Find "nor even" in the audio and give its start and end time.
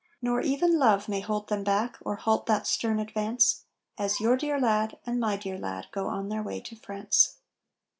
0.19-0.79